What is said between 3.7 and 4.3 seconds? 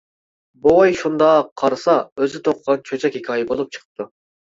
چىقىپتۇ.